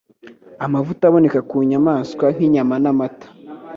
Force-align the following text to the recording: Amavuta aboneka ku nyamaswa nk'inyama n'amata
Amavuta 0.65 1.03
aboneka 1.07 1.39
ku 1.49 1.55
nyamaswa 1.69 2.25
nk'inyama 2.35 2.75
n'amata 2.83 3.27